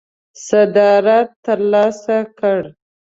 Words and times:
صدارت 0.47 1.29
ترلاسه 1.45 2.17
کړ. 2.37 2.61